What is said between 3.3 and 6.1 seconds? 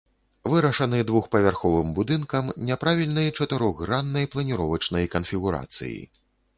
чатырохграннай планіровачнай канфігурацыі.